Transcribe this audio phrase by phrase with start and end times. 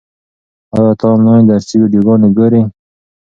[0.75, 2.61] ایا ته آنلاین درسي ویډیوګانې ګورې؟